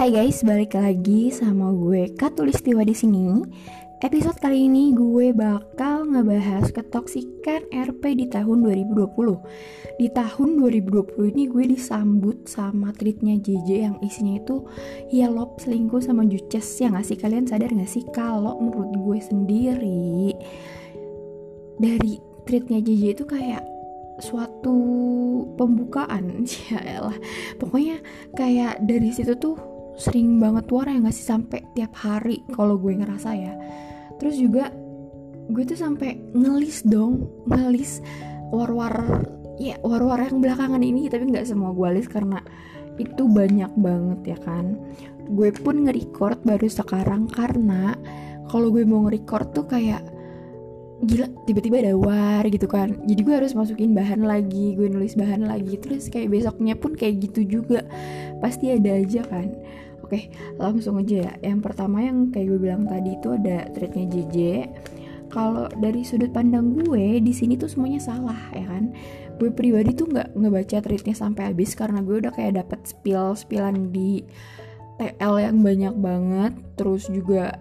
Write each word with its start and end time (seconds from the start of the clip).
Hai 0.00 0.16
guys, 0.16 0.40
balik 0.40 0.80
lagi 0.80 1.28
sama 1.28 1.76
gue 1.76 2.08
Katulistiwa 2.16 2.80
di 2.88 2.96
sini. 2.96 3.44
Episode 4.00 4.40
kali 4.40 4.64
ini 4.64 4.96
gue 4.96 5.28
bakal 5.36 6.08
ngebahas 6.08 6.72
ketoksikan 6.72 7.68
RP 7.68 8.16
di 8.16 8.24
tahun 8.32 8.64
2020. 8.64 8.96
Di 10.00 10.08
tahun 10.08 10.56
2020 10.56 11.36
ini 11.36 11.44
gue 11.52 11.64
disambut 11.76 12.48
sama 12.48 12.96
tweetnya 12.96 13.36
JJ 13.44 13.68
yang 13.92 13.96
isinya 14.00 14.40
itu 14.40 14.64
ya 15.12 15.28
lop 15.28 15.60
selingkuh 15.60 16.00
sama 16.00 16.24
Juces. 16.24 16.80
Ya 16.80 16.88
gak 16.88 17.04
sih? 17.04 17.20
Kalian 17.20 17.44
sadar 17.44 17.68
gak 17.68 17.92
sih 17.92 18.00
kalau 18.08 18.56
menurut 18.56 18.96
gue 18.96 19.18
sendiri? 19.20 20.32
Dari 21.76 22.16
tweetnya 22.48 22.80
JJ 22.80 23.20
itu 23.20 23.28
kayak 23.28 23.68
suatu 24.24 24.80
pembukaan. 25.60 26.48
Ya 26.72 27.04
lah 27.04 27.16
pokoknya 27.60 28.00
kayak 28.32 28.80
dari 28.88 29.12
situ 29.12 29.36
tuh 29.36 29.69
sering 30.00 30.40
banget 30.40 30.66
war 30.72 30.88
ya 30.88 30.96
nggak 30.96 31.14
sih? 31.14 31.28
Sampai 31.28 31.60
tiap 31.76 31.92
hari 32.00 32.42
kalau 32.56 32.80
gue 32.80 32.96
ngerasa 32.96 33.30
ya. 33.36 33.54
Terus 34.16 34.40
juga 34.40 34.72
gue 35.50 35.64
tuh 35.66 35.78
sampai 35.78 36.16
ngelis 36.32 36.86
dong 36.86 37.26
ngelis 37.50 37.98
war-war 38.54 39.26
ya 39.58 39.74
war-war 39.82 40.22
yang 40.22 40.38
belakangan 40.38 40.80
ini 40.80 41.10
tapi 41.10 41.26
nggak 41.26 41.42
semua 41.44 41.74
gue 41.74 41.90
list 41.98 42.08
karena 42.08 42.38
itu 42.96 43.28
banyak 43.28 43.72
banget 43.76 44.20
ya 44.36 44.38
kan. 44.40 44.76
Gue 45.30 45.52
pun 45.54 45.86
nge-record 45.86 46.42
baru 46.42 46.66
sekarang 46.66 47.30
karena 47.30 47.94
kalau 48.48 48.72
gue 48.72 48.82
mau 48.88 49.04
nge-record 49.06 49.52
tuh 49.52 49.68
kayak 49.68 50.02
gila 51.00 51.32
tiba-tiba 51.48 51.80
ada 51.80 51.94
war 51.96 52.44
gitu 52.44 52.68
kan. 52.68 52.92
Jadi 53.08 53.20
gue 53.24 53.34
harus 53.36 53.56
masukin 53.56 53.96
bahan 53.96 54.24
lagi 54.24 54.76
gue 54.76 54.88
nulis 54.88 55.16
bahan 55.16 55.48
lagi. 55.48 55.80
Terus 55.80 56.12
kayak 56.12 56.28
besoknya 56.28 56.76
pun 56.76 56.92
kayak 56.92 57.30
gitu 57.30 57.60
juga. 57.60 57.84
Pasti 58.40 58.72
ada 58.72 59.00
aja 59.00 59.24
kan 59.24 59.48
oke 60.10 60.20
langsung 60.58 60.98
aja 60.98 61.30
ya. 61.30 61.32
Yang 61.54 61.70
pertama 61.70 62.02
yang 62.02 62.34
kayak 62.34 62.50
gue 62.50 62.58
bilang 62.58 62.82
tadi 62.90 63.14
itu 63.14 63.30
ada 63.30 63.70
threadnya 63.70 64.10
JJ 64.10 64.36
kalau 65.30 65.70
dari 65.78 66.02
sudut 66.02 66.34
pandang 66.34 66.74
gue 66.74 67.22
di 67.22 67.30
sini 67.30 67.54
tuh 67.54 67.70
semuanya 67.70 68.02
salah 68.02 68.50
ya 68.50 68.66
kan? 68.66 68.90
Gue 69.38 69.54
pribadi 69.54 69.94
tuh 69.94 70.10
nggak 70.10 70.34
ngebaca 70.34 70.82
threadnya 70.82 71.14
sampai 71.14 71.54
habis 71.54 71.78
karena 71.78 72.02
gue 72.02 72.26
udah 72.26 72.34
kayak 72.34 72.58
dapet 72.58 72.82
spill 72.82 73.38
spillan 73.38 73.94
di 73.94 74.26
TL 74.98 75.34
yang 75.38 75.62
banyak 75.62 75.94
banget. 75.94 76.52
Terus 76.74 77.06
juga 77.06 77.54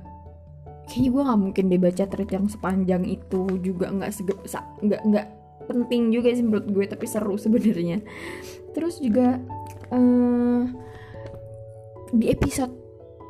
kayaknya 0.89 1.09
gue 1.13 1.21
nggak 1.29 1.39
mungkin 1.45 1.63
deh 1.69 1.77
baca 1.77 2.03
thread 2.09 2.31
yang 2.33 2.49
sepanjang 2.49 3.05
itu 3.05 3.45
juga 3.61 3.93
nggak 3.93 4.11
nggak 4.81 5.01
nggak 5.05 5.27
penting 5.69 6.09
juga 6.09 6.33
sih 6.33 6.41
menurut 6.41 6.65
gue 6.73 6.85
tapi 6.89 7.05
seru 7.05 7.37
sebenarnya. 7.45 8.01
Terus 8.73 8.97
juga 8.97 9.37
uh, 9.93 10.88
di 12.15 12.31
episode 12.31 12.73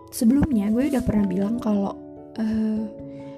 sebelumnya 0.09 0.71
gue 0.73 0.89
udah 0.89 1.03
pernah 1.05 1.25
bilang 1.29 1.61
kalau 1.61 1.93
uh, 2.39 2.83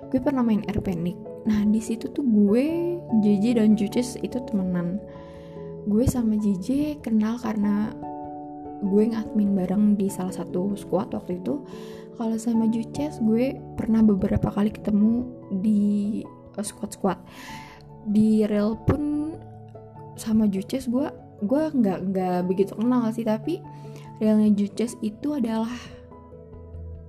gue 0.08 0.20
pernah 0.20 0.44
main 0.44 0.64
Nick 1.02 1.18
nah 1.42 1.66
di 1.66 1.82
situ 1.82 2.06
tuh 2.14 2.22
gue 2.22 2.92
JJ 3.20 3.60
dan 3.60 3.76
Jucis 3.76 4.16
itu 4.24 4.40
temenan. 4.48 5.02
Gue 5.84 6.08
sama 6.08 6.40
JJ 6.40 7.02
kenal 7.04 7.36
karena 7.42 7.92
gue 8.82 9.04
ngadmin 9.12 9.54
bareng 9.54 9.84
di 10.00 10.08
salah 10.08 10.32
satu 10.32 10.80
squad 10.80 11.12
waktu 11.12 11.44
itu. 11.44 11.60
Kalau 12.16 12.38
sama 12.38 12.70
Juces 12.70 13.18
gue 13.20 13.58
pernah 13.76 14.06
beberapa 14.06 14.48
kali 14.54 14.72
ketemu 14.72 15.26
di 15.60 16.22
uh, 16.56 16.64
squad 16.64 16.94
squad 16.94 17.20
di 18.06 18.46
real 18.46 18.78
pun 18.86 19.34
sama 20.18 20.46
Juces 20.46 20.86
gue 20.86 21.10
gue 21.42 21.64
nggak 21.74 22.00
nggak 22.14 22.40
begitu 22.46 22.74
kenal 22.78 23.10
sih 23.10 23.26
tapi 23.26 23.62
realnya 24.22 24.54
Juces 24.54 24.94
itu 25.02 25.34
adalah 25.38 25.72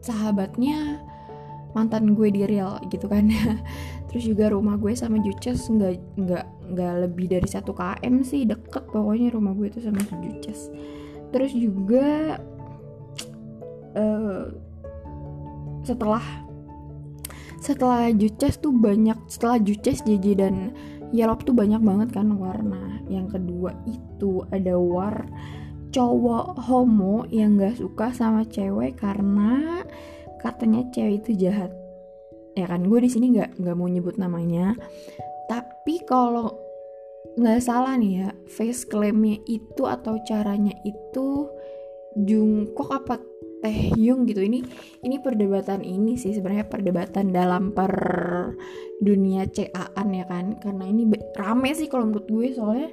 sahabatnya 0.02 1.04
mantan 1.72 2.12
gue 2.12 2.28
di 2.28 2.44
real 2.44 2.80
gitu 2.92 3.08
kan. 3.08 3.28
Terus 4.12 4.24
juga 4.28 4.52
rumah 4.52 4.76
gue 4.76 4.92
sama 4.92 5.20
Juces 5.20 5.68
nggak 5.72 6.20
nggak 6.20 6.46
nggak 6.72 6.94
lebih 7.08 7.26
dari 7.28 7.48
satu 7.48 7.76
km 7.76 8.24
sih 8.24 8.48
deket 8.48 8.88
pokoknya 8.88 9.34
rumah 9.36 9.52
gue 9.52 9.68
itu 9.68 9.80
sama 9.84 10.00
Juces 10.24 10.72
terus 11.32 11.52
juga 11.56 12.40
uh, 13.96 14.44
setelah 15.84 16.22
setelah 17.58 18.10
Juces 18.12 18.60
tuh 18.60 18.72
banyak 18.72 19.16
setelah 19.28 19.60
Juces 19.60 20.04
JJ 20.04 20.26
dan 20.38 20.54
Yelop 21.12 21.44
tuh 21.44 21.52
banyak 21.52 21.84
banget 21.84 22.08
kan 22.16 22.32
warna. 22.34 23.04
Yang 23.06 23.38
kedua 23.38 23.76
itu 23.84 24.42
ada 24.48 24.80
war 24.80 25.28
cowok 25.92 26.56
homo 26.72 27.28
yang 27.28 27.60
gak 27.60 27.76
suka 27.76 28.16
sama 28.16 28.48
cewek 28.48 28.96
karena 28.96 29.84
katanya 30.40 30.88
cewek 30.88 31.20
itu 31.22 31.46
jahat. 31.46 31.68
Ya 32.56 32.64
kan 32.68 32.84
gue 32.84 33.00
di 33.00 33.08
sini 33.08 33.32
nggak 33.32 33.60
nggak 33.60 33.76
mau 33.76 33.88
nyebut 33.88 34.16
namanya. 34.16 34.76
Tapi 35.48 36.04
kalau 36.04 36.52
nggak 37.36 37.64
salah 37.64 37.96
nih 37.96 38.12
ya 38.24 38.28
face 38.44 38.84
claimnya 38.84 39.40
itu 39.48 39.88
atau 39.88 40.20
caranya 40.28 40.76
itu 40.84 41.48
Jungkook 42.12 42.92
apa 42.92 43.16
Taehyung 43.62 44.26
gitu. 44.26 44.42
Ini 44.42 44.60
ini 45.06 45.16
perdebatan 45.22 45.86
ini 45.86 46.18
sih 46.18 46.34
sebenarnya 46.34 46.66
perdebatan 46.66 47.30
dalam 47.30 47.70
per 47.70 47.94
dunia 48.98 49.46
CA-an 49.46 50.08
ya 50.12 50.26
kan. 50.26 50.58
Karena 50.58 50.84
ini 50.90 51.06
rame 51.38 51.70
sih 51.72 51.86
kalau 51.86 52.10
menurut 52.10 52.26
gue. 52.26 52.46
Soalnya 52.52 52.90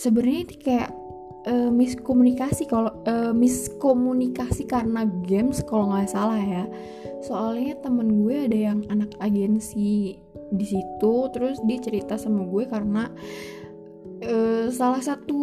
sebenarnya 0.00 0.40
ini 0.48 0.56
kayak 0.56 0.90
uh, 1.46 1.70
miskomunikasi 1.70 2.64
kalau 2.64 2.90
uh, 3.04 3.36
miskomunikasi 3.36 4.64
karena 4.64 5.04
games 5.28 5.60
kalau 5.68 5.92
nggak 5.92 6.08
salah 6.08 6.40
ya. 6.40 6.64
Soalnya 7.20 7.76
temen 7.84 8.24
gue 8.24 8.48
ada 8.48 8.58
yang 8.72 8.80
anak 8.88 9.12
agensi 9.20 10.16
di 10.50 10.66
situ 10.66 11.14
terus 11.30 11.62
dia 11.62 11.78
cerita 11.78 12.18
sama 12.18 12.42
gue 12.42 12.66
karena 12.66 13.06
uh, 14.26 14.66
salah 14.70 14.98
satu 14.98 15.40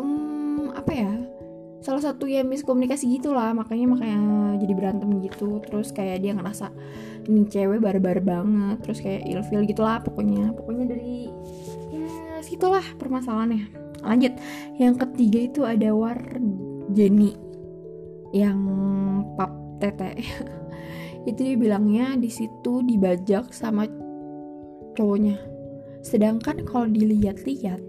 um, 0.00 0.72
apa 0.72 0.92
ya 0.92 1.12
salah 1.96 2.12
satu 2.12 2.28
ya 2.28 2.44
miskomunikasi 2.44 3.08
gitu 3.08 3.32
lah 3.32 3.56
makanya 3.56 3.96
makanya 3.96 4.20
jadi 4.60 4.72
berantem 4.76 5.08
gitu. 5.24 5.64
Terus 5.64 5.96
kayak 5.96 6.20
dia 6.20 6.36
ngerasa 6.36 6.68
ini 7.24 7.48
cewek 7.48 7.80
barbar 7.80 8.20
banget 8.20 8.84
terus 8.84 9.00
kayak 9.00 9.24
ilfil 9.24 9.64
gitulah 9.64 10.04
pokoknya. 10.04 10.52
Pokoknya 10.52 10.92
dari 10.92 11.32
ya 11.88 12.44
situlah 12.44 12.84
permasalahannya. 13.00 13.72
Lanjut 14.04 14.36
yang 14.76 15.00
ketiga 15.00 15.40
itu 15.40 15.60
ada 15.64 15.96
war 15.96 16.20
Jenny 16.92 17.32
yang 18.36 18.60
pap 19.40 19.56
tete. 19.80 20.20
Itu 21.26 21.42
dia 21.42 21.58
bilangnya 21.58 22.14
di 22.14 22.30
situ 22.30 22.86
dibajak 22.86 23.50
sama 23.50 23.82
cowoknya 24.94 25.55
sedangkan 26.00 26.64
kalau 26.66 26.88
dilihat-lihat 26.88 27.80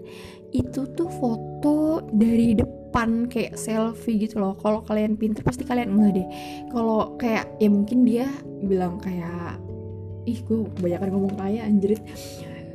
itu 0.52 0.80
tuh 0.96 1.10
foto 1.20 2.00
dari 2.12 2.56
depan 2.56 3.28
kayak 3.28 3.60
selfie 3.60 4.24
gitu 4.24 4.40
loh. 4.40 4.56
Kalau 4.56 4.80
kalian 4.80 5.20
pinter 5.20 5.44
pasti 5.44 5.64
kalian 5.64 5.92
enggak 5.92 6.24
deh. 6.24 6.28
Kalau 6.72 7.20
kayak 7.20 7.52
ya 7.60 7.68
mungkin 7.68 8.08
dia 8.08 8.26
bilang 8.64 8.96
kayak 8.96 9.60
ih 10.28 10.44
gue 10.44 10.68
kebanyakan 10.76 11.08
ngomong 11.16 11.34
kaya 11.40 11.64
anjrit 11.64 12.04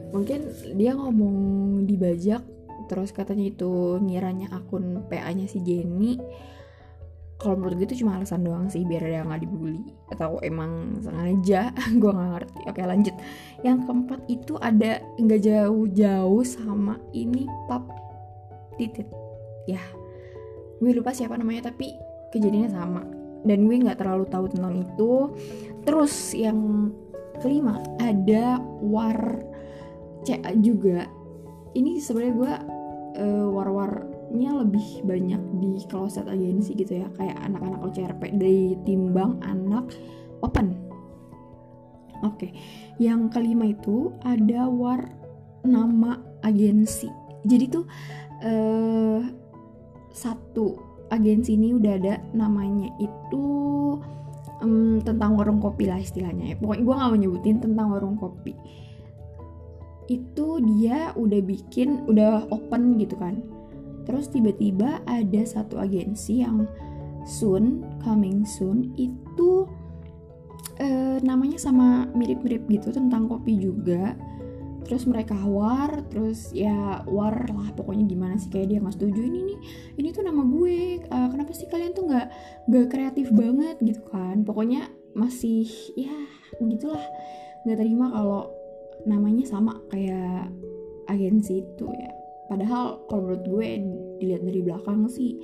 mungkin 0.10 0.50
dia 0.74 0.98
ngomong 0.98 1.38
dibajak 1.86 2.42
terus 2.90 3.14
katanya 3.14 3.50
itu 3.50 4.02
ngiranya 4.02 4.50
akun 4.54 5.06
PA-nya 5.10 5.46
si 5.46 5.62
Jenny 5.62 6.18
kalau 7.44 7.60
menurut 7.60 7.76
gue 7.76 7.88
itu 7.92 8.08
cuma 8.08 8.16
alasan 8.16 8.48
doang 8.48 8.72
sih 8.72 8.88
biar 8.88 9.04
dia 9.04 9.28
nggak 9.28 9.44
dibully 9.44 9.84
atau 10.16 10.40
emang 10.40 10.96
sengaja. 11.04 11.76
Gue 12.00 12.12
nggak 12.16 12.30
ngerti. 12.40 12.60
Oke 12.72 12.82
lanjut. 12.88 13.16
Yang 13.68 13.78
keempat 13.84 14.20
itu 14.32 14.54
ada 14.64 15.04
nggak 15.20 15.42
jauh-jauh 15.44 16.44
sama 16.48 16.96
ini 17.12 17.44
pap 17.68 17.84
titit. 18.80 19.12
Ya 19.68 19.84
gue 20.84 20.92
lupa 20.92 21.16
siapa 21.16 21.36
namanya 21.36 21.68
tapi 21.68 21.92
kejadiannya 22.32 22.72
sama. 22.72 23.04
Dan 23.44 23.68
gue 23.68 23.76
nggak 23.84 24.00
terlalu 24.00 24.24
tahu 24.32 24.48
tentang 24.48 24.80
itu. 24.80 25.12
Terus 25.84 26.32
yang 26.32 26.92
kelima 27.44 27.84
ada 28.00 28.56
war 28.80 29.44
CA 30.24 30.56
juga. 30.56 31.12
Ini 31.76 32.00
sebenarnya 32.00 32.34
gue 32.40 32.54
uh, 33.20 33.48
war-warnya 34.34 34.66
lebih 34.66 34.88
banyak 35.06 35.42
di 35.62 35.72
closet 35.86 36.26
agensi 36.26 36.74
gitu 36.74 37.06
ya. 37.06 37.08
Kayak 37.22 37.38
anak-anak 37.46 37.80
OCRP 37.86 38.22
dari 38.34 38.74
timbang 38.82 39.38
anak 39.46 39.94
open. 40.42 40.74
Oke 42.26 42.50
okay. 42.50 42.52
yang 42.98 43.30
kelima 43.30 43.70
itu 43.70 44.10
ada 44.26 44.66
war 44.66 45.06
nama 45.62 46.18
agensi. 46.42 47.06
Jadi 47.46 47.66
tuh 47.70 47.86
uh, 48.42 49.22
satu 50.10 50.82
agensi 51.14 51.54
ini 51.54 51.78
udah 51.78 51.94
ada 51.94 52.18
namanya 52.34 52.90
itu 52.98 53.46
um, 54.66 54.98
tentang 55.06 55.38
warung 55.38 55.62
kopi 55.62 55.86
lah 55.86 56.02
istilahnya 56.02 56.56
ya. 56.56 56.56
Pokoknya 56.58 56.82
gue 56.82 56.96
gak 56.98 57.10
mau 57.12 57.20
nyebutin 57.22 57.58
tentang 57.62 57.88
warung 57.94 58.18
kopi. 58.18 58.58
Itu 60.10 60.58
dia 60.64 61.14
udah 61.14 61.42
bikin 61.44 62.10
udah 62.10 62.50
open 62.50 62.98
gitu 62.98 63.14
kan 63.20 63.63
terus 64.04 64.32
tiba-tiba 64.32 65.04
ada 65.08 65.42
satu 65.44 65.80
agensi 65.80 66.44
yang 66.44 66.68
soon 67.24 67.88
coming 68.04 68.44
soon 68.44 68.92
itu 69.00 69.68
uh, 70.80 71.18
namanya 71.24 71.60
sama 71.60 72.08
mirip-mirip 72.12 72.68
gitu 72.68 72.92
tentang 72.92 73.28
kopi 73.28 73.60
juga. 73.60 74.16
Terus 74.84 75.08
mereka 75.08 75.40
war 75.48 76.04
terus 76.12 76.52
ya 76.52 77.08
war 77.08 77.48
lah 77.48 77.72
pokoknya 77.72 78.04
gimana 78.04 78.36
sih 78.36 78.52
kayak 78.52 78.68
dia 78.68 78.80
nggak 78.84 79.00
setuju 79.00 79.22
ini 79.24 79.40
nih 79.48 79.60
ini 79.96 80.08
tuh 80.12 80.28
nama 80.28 80.44
gue 80.44 81.00
uh, 81.08 81.28
kenapa 81.32 81.56
sih 81.56 81.72
kalian 81.72 81.96
tuh 81.96 82.12
nggak 82.12 82.28
nggak 82.68 82.88
kreatif 82.92 83.32
banget? 83.32 83.80
Gitu 83.80 84.04
kan. 84.12 84.44
Pokoknya 84.44 84.92
masih 85.16 85.64
ya 85.96 86.14
gitulah 86.60 87.04
nggak 87.64 87.80
terima 87.80 88.12
kalau 88.12 88.52
namanya 89.08 89.48
sama 89.48 89.80
kayak 89.88 90.52
agensi 91.08 91.64
itu 91.64 91.88
ya 91.88 92.23
padahal 92.54 93.02
kalau 93.10 93.22
menurut 93.26 93.46
gue 93.50 93.68
dilihat 94.22 94.46
dari 94.46 94.62
belakang 94.62 95.10
sih 95.10 95.42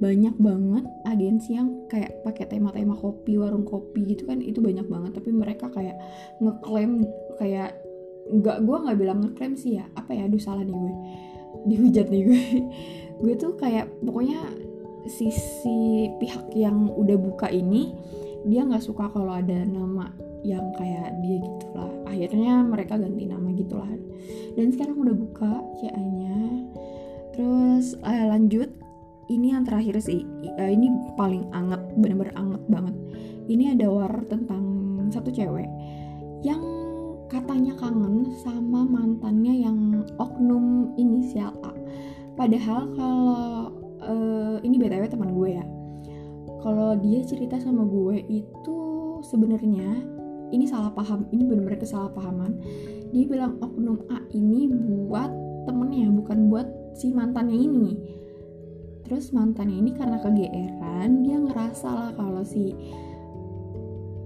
banyak 0.00 0.32
banget 0.40 0.84
agensi 1.04 1.56
yang 1.56 1.84
kayak 1.88 2.24
pakai 2.24 2.48
tema-tema 2.48 2.96
kopi 2.96 3.36
warung 3.36 3.68
kopi 3.68 4.04
gitu 4.08 4.24
kan 4.28 4.40
itu 4.40 4.60
banyak 4.60 4.88
banget. 4.88 5.12
Tapi 5.16 5.28
mereka 5.32 5.68
kayak 5.68 5.96
ngeklaim 6.40 7.04
kayak 7.36 7.76
nggak 8.32 8.64
gue 8.64 8.76
nggak 8.76 8.98
bilang 9.00 9.18
ngeklaim 9.24 9.54
sih 9.56 9.76
ya 9.80 9.84
apa 9.96 10.16
ya 10.16 10.24
aduh 10.24 10.40
salah 10.40 10.64
nih 10.64 10.72
gue 10.72 10.94
dihujat 11.68 12.06
nih 12.08 12.22
gue. 12.28 12.42
Gue 13.20 13.36
tuh 13.36 13.52
kayak 13.52 14.00
pokoknya 14.00 14.40
sisi 15.04 16.08
pihak 16.16 16.56
yang 16.56 16.88
udah 16.88 17.20
buka 17.20 17.52
ini 17.52 17.92
dia 18.48 18.64
nggak 18.64 18.80
suka 18.80 19.12
kalau 19.12 19.36
ada 19.36 19.60
nama 19.68 20.08
yang 20.40 20.72
kayak 20.72 21.20
dia 21.20 21.36
gitu 21.36 21.66
lah 21.76 21.92
akhirnya 22.08 22.64
mereka 22.64 22.96
ganti 22.96 23.28
nama 23.28 23.48
gitu 23.52 23.76
lah 23.76 23.92
dan 24.56 24.72
sekarang 24.72 24.96
udah 24.96 25.16
buka 25.16 25.52
CA 25.80 26.00
nya 26.00 26.39
terus 27.40 27.96
uh, 28.04 28.26
lanjut 28.36 28.68
ini 29.32 29.56
yang 29.56 29.64
terakhir 29.64 29.96
sih. 30.04 30.28
Uh, 30.60 30.68
ini 30.68 30.92
paling 31.16 31.48
anget 31.56 31.80
bener-bener 31.96 32.36
anget 32.36 32.60
banget. 32.68 32.92
Ini 33.48 33.72
ada 33.72 33.88
war 33.88 34.12
tentang 34.28 34.60
satu 35.08 35.32
cewek 35.32 35.64
yang 36.44 36.60
katanya 37.32 37.72
kangen 37.80 38.28
sama 38.44 38.84
mantannya 38.84 39.64
yang 39.64 40.04
oknum 40.20 40.92
inisial 41.00 41.56
A. 41.64 41.72
Padahal 42.36 42.92
kalau 42.92 43.72
uh, 44.04 44.56
ini 44.60 44.76
btw 44.76 45.08
teman 45.08 45.32
gue 45.32 45.56
ya. 45.56 45.64
Kalau 46.60 46.92
dia 47.00 47.24
cerita 47.24 47.56
sama 47.56 47.88
gue 47.88 48.20
itu 48.28 48.78
sebenarnya 49.24 49.96
ini 50.52 50.68
salah 50.68 50.92
paham 50.92 51.24
ini 51.32 51.48
benar-benar 51.48 51.80
kesalahpahaman. 51.80 52.60
Dia 53.16 53.24
bilang 53.24 53.56
oknum 53.64 54.04
A 54.12 54.20
ini 54.36 54.68
buat 54.68 55.32
temennya 55.64 56.12
bukan 56.12 56.52
buat 56.52 56.79
si 56.94 57.12
mantannya 57.14 57.56
ini. 57.56 57.92
Terus 59.06 59.34
mantannya 59.34 59.82
ini 59.82 59.90
karena 59.96 60.22
kegeeran 60.22 61.26
dia 61.26 61.36
ngerasa 61.42 61.88
lah 61.90 62.10
kalau 62.14 62.46
si 62.46 62.74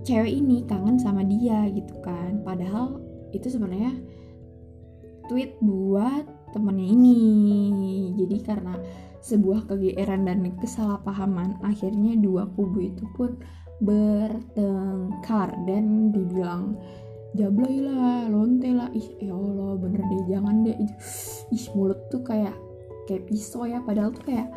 cewek 0.05 0.33
ini 0.45 0.63
kangen 0.69 1.01
sama 1.01 1.25
dia 1.25 1.65
gitu 1.73 1.97
kan. 2.05 2.45
Padahal 2.45 3.01
itu 3.33 3.49
sebenarnya 3.49 3.97
tweet 5.33 5.57
buat 5.65 6.29
temennya 6.53 6.87
ini. 6.93 8.13
Jadi 8.15 8.37
karena 8.45 8.77
sebuah 9.25 9.73
kegeeran 9.73 10.29
dan 10.29 10.45
kesalahpahaman 10.61 11.65
akhirnya 11.65 12.13
dua 12.21 12.45
kubu 12.53 12.93
itu 12.93 13.09
pun 13.17 13.41
bertengkar 13.81 15.57
dan 15.65 16.13
dibilang 16.13 16.77
jablay 17.35 17.83
lah 17.83 18.31
lonte 18.31 18.71
lah. 18.71 18.89
Ih 18.95 19.09
ya 19.19 19.35
allah 19.35 19.75
bener 19.77 20.01
deh 20.01 20.23
jangan 20.31 20.63
deh. 20.63 20.77
Ih 21.51 21.65
mulut 21.75 22.01
tuh 22.09 22.23
kayak 22.23 22.55
kayak 23.11 23.27
pisau 23.27 23.67
ya. 23.67 23.83
Padahal 23.83 24.15
tuh 24.15 24.25
kayak 24.25 24.49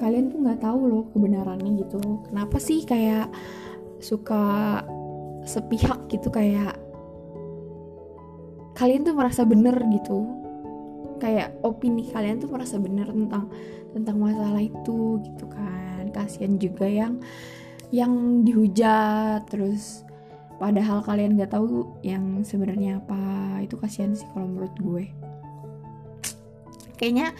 kalian 0.00 0.32
tuh 0.32 0.42
nggak 0.42 0.60
tahu 0.64 0.80
loh 0.88 1.04
kebenarannya 1.12 1.78
gitu. 1.84 2.00
Kenapa 2.26 2.56
sih 2.58 2.82
kayak 2.82 3.30
suka 4.02 4.82
sepihak 5.46 6.10
gitu 6.10 6.32
kayak 6.32 6.74
kalian 8.74 9.04
tuh 9.06 9.14
merasa 9.14 9.44
bener 9.44 9.76
gitu. 9.92 10.26
Kayak 11.22 11.54
opini 11.62 12.10
kalian 12.10 12.42
tuh 12.42 12.50
merasa 12.50 12.82
bener 12.82 13.06
tentang 13.06 13.46
tentang 13.94 14.16
masalah 14.18 14.58
itu 14.58 15.22
gitu 15.22 15.44
kan. 15.46 16.08
Kasihan 16.10 16.58
juga 16.58 16.88
yang 16.88 17.22
yang 17.92 18.42
dihujat 18.42 19.44
terus 19.52 20.02
padahal 20.62 21.02
kalian 21.02 21.34
nggak 21.34 21.50
tahu 21.50 21.90
yang 22.06 22.46
sebenarnya 22.46 23.02
apa. 23.02 23.58
Itu 23.66 23.82
kasihan 23.82 24.14
sih 24.14 24.26
kalau 24.30 24.46
menurut 24.46 24.74
gue. 24.78 25.04
Kayaknya 26.94 27.34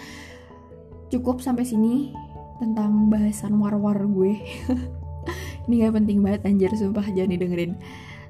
cukup 1.15 1.39
sampai 1.39 1.63
sini 1.63 2.11
tentang 2.59 3.07
bahasan 3.07 3.63
war-war 3.63 4.03
gue. 4.03 4.35
Ini 5.71 5.87
gak 5.87 5.95
penting 6.03 6.19
banget 6.27 6.43
anjir 6.51 6.75
sumpah 6.75 7.07
jangan 7.15 7.39
didengerin. 7.39 7.79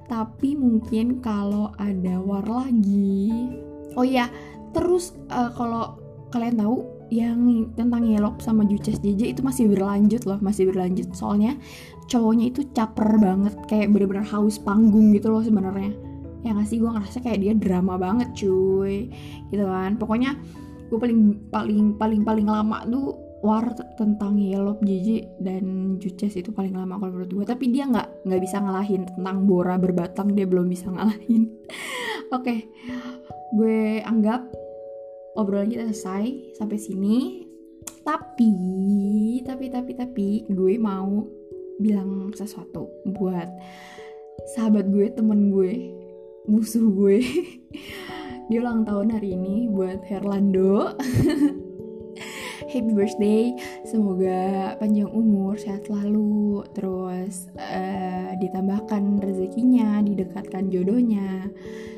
Tapi 0.05 0.53
mungkin 0.53 1.25
kalau 1.25 1.73
ada 1.81 2.21
war 2.21 2.45
lagi 2.45 3.33
oh 3.97 4.05
iya 4.07 4.29
terus 4.73 5.13
uh, 5.29 5.53
kalau 5.53 6.01
kalian 6.33 6.57
tahu 6.57 6.85
yang 7.13 7.69
tentang 7.77 8.09
Yelop 8.09 8.41
sama 8.41 8.65
Juces 8.65 8.97
JJ 9.05 9.37
itu 9.37 9.41
masih 9.45 9.69
berlanjut 9.69 10.25
loh 10.25 10.41
masih 10.41 10.73
berlanjut. 10.73 11.13
Soalnya 11.13 11.61
cowoknya 12.09 12.49
itu 12.49 12.65
caper 12.73 13.21
banget 13.21 13.53
kayak 13.69 13.93
bener-bener 13.93 14.25
haus 14.25 14.57
panggung 14.57 15.13
gitu 15.13 15.29
loh 15.29 15.45
sebenarnya. 15.45 15.93
Ya 16.41 16.57
nggak 16.57 16.73
sih? 16.73 16.81
Gue 16.81 16.89
ngerasa 16.89 17.21
kayak 17.21 17.39
dia 17.45 17.53
drama 17.53 18.01
banget 18.01 18.33
cuy. 18.33 19.13
Gitu 19.53 19.61
kan. 19.61 20.01
Pokoknya 20.01 20.41
gue 20.89 20.97
paling 20.97 21.53
paling 21.53 22.01
paling 22.01 22.25
paling 22.25 22.49
lama 22.49 22.81
tuh 22.89 23.21
war 23.45 23.77
tentang 24.01 24.41
Yelop 24.41 24.81
JJ 24.81 25.37
dan 25.45 25.99
Juces 26.01 26.33
itu 26.41 26.49
paling 26.49 26.73
lama 26.73 26.97
kalau 26.97 27.13
menurut 27.13 27.29
gue 27.29 27.45
tapi 27.45 27.69
dia 27.75 27.91
nggak 27.91 28.25
nggak 28.25 28.41
bisa 28.41 28.63
ngalahin 28.63 29.03
tentang 29.05 29.45
Bora 29.45 29.77
berbatang 29.77 30.33
dia 30.33 30.49
belum 30.49 30.65
bisa 30.65 30.89
ngalahin. 30.89 31.53
Oke. 32.33 32.41
Okay. 32.41 32.59
gue 33.53 34.01
anggap 34.01 34.49
obrolan 35.37 35.73
kita 35.73 35.89
selesai 35.89 36.57
sampai 36.57 36.79
sini. 36.79 37.19
Tapi 38.03 38.55
tapi 39.47 39.67
tapi 39.71 39.93
tapi 39.95 40.29
gue 40.51 40.75
mau 40.79 41.27
bilang 41.79 42.31
sesuatu 42.35 42.91
buat 43.11 43.49
sahabat 44.55 44.91
gue 44.91 45.11
temen 45.15 45.51
gue 45.51 45.73
musuh 46.47 46.87
gue. 46.91 47.23
Dia 48.51 48.59
ulang 48.61 48.85
tahun 48.85 49.15
hari 49.17 49.39
ini 49.39 49.71
buat 49.71 50.03
Herlando. 50.11 50.93
Happy 52.73 52.93
birthday. 52.93 53.55
Semoga 53.87 54.75
panjang 54.81 55.09
umur 55.13 55.55
sehat 55.61 55.87
selalu. 55.87 56.67
Terus 56.75 57.49
uh, 57.55 58.35
ditambahkan 58.43 59.23
rezekinya 59.23 60.03
didekatkan 60.03 60.69
jodohnya. 60.73 61.49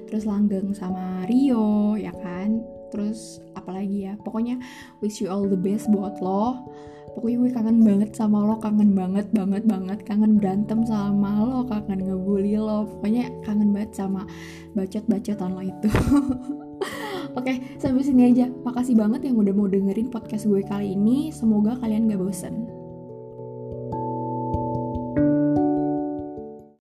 Terus 0.04 0.28
langgeng 0.28 0.76
sama 0.76 1.24
Rio 1.26 1.96
ya 1.96 2.12
kan 2.12 2.73
terus 2.92 3.40
apalagi 3.54 4.10
ya 4.10 4.18
pokoknya 4.20 4.60
wish 5.00 5.22
you 5.22 5.28
all 5.30 5.44
the 5.44 5.58
best 5.58 5.88
buat 5.92 6.18
lo 6.18 6.66
pokoknya 7.14 7.36
gue 7.46 7.50
kangen 7.54 7.78
banget 7.86 8.10
sama 8.12 8.42
lo 8.42 8.58
kangen 8.58 8.92
banget 8.92 9.30
banget 9.30 9.62
banget 9.64 9.98
kangen 10.02 10.36
berantem 10.36 10.82
sama 10.82 11.46
lo 11.46 11.62
kangen 11.64 12.02
ngebully 12.02 12.58
lo 12.58 12.84
pokoknya 12.98 13.30
kangen 13.46 13.70
banget 13.70 13.94
sama 13.94 14.26
bacot-bacotan 14.74 15.50
lo 15.54 15.62
itu 15.62 15.90
Oke, 17.34 17.50
okay, 17.50 17.56
sampai 17.82 18.06
sini 18.06 18.30
aja. 18.30 18.46
Makasih 18.46 18.94
banget 18.94 19.26
yang 19.26 19.34
udah 19.34 19.50
mau 19.50 19.66
dengerin 19.66 20.06
podcast 20.06 20.46
gue 20.46 20.62
kali 20.62 20.94
ini. 20.94 21.34
Semoga 21.34 21.74
kalian 21.82 22.06
gak 22.06 22.22
bosen. 22.22 22.73